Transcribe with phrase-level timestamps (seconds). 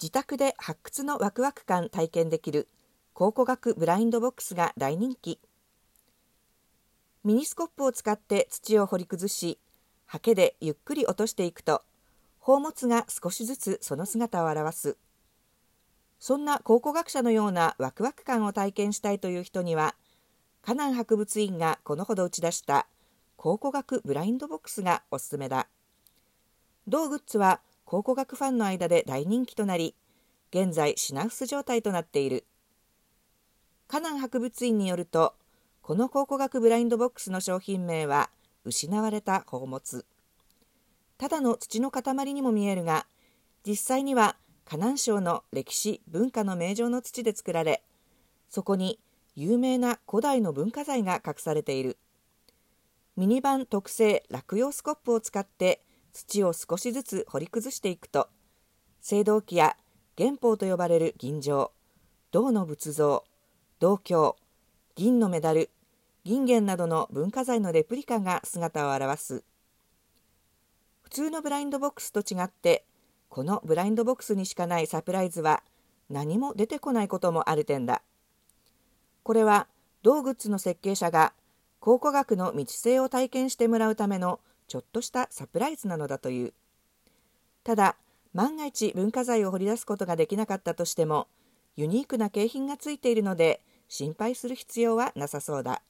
[0.00, 2.68] 自宅で発掘のワクワク感体験できる
[3.14, 5.40] 考古学ブラインドボックスが大人気。
[7.24, 9.58] ミニスコップを使って土を掘り崩し
[10.04, 11.82] ハケでゆっくり落としていくと
[12.40, 14.98] 宝物が少しずつその姿を現す。
[16.18, 19.94] そんな考古学者のようなワクワク感を体験したいという人には
[20.60, 22.86] 河南博物院がこのほど打ち出した
[23.36, 25.68] 考古学ブラインドボックスがおすすめだ。
[26.86, 29.94] 同グッズは考古学ファンの間で大人気となり
[30.50, 32.44] 現在品薄状態となっている。
[33.86, 35.34] 河南博物院によると
[35.82, 38.28] この考古学ブラインドボックスの商品名は
[38.64, 40.04] 失われた宝物。
[41.16, 43.06] ただの土の塊にも見えるが
[43.64, 47.84] 実際には河南省の歴史文化の名城の土で作られ
[48.50, 48.98] そこに
[49.36, 51.98] 有名な古代の文化財が隠されている。
[53.16, 55.85] ミニバン特製落葉スコップを使って
[56.16, 58.28] 土を少しずつ掘り崩していくと
[59.08, 59.76] 青銅器や
[60.16, 61.72] 元宝と呼ばれる銀城
[62.32, 63.24] 銅の仏像
[63.80, 64.32] 銅鏡
[64.94, 65.68] 銀のメダル
[66.24, 69.44] 銀元などの文化財のレプリカが姿を現す。
[71.02, 72.84] 普通のブラインドボックスと違って
[73.28, 75.62] このブラインドボックスにしかないサプライズは
[76.08, 78.00] 何も出てこないこともある点だ。
[79.22, 79.68] これは
[80.02, 81.34] 同グッズの設計者が
[81.78, 86.52] 考古学の未知性を体験してもらうためのちょっとしたサプライズなのだという
[87.64, 87.96] ただ
[88.32, 91.28] 万が一文化財を掘り出すことができなかったとしても
[91.76, 95.82] ユニークな景品がついているので心配する必要はなさそうだ。